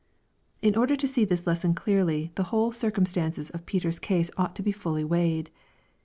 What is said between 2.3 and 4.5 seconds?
the whole circum stances of Peter's case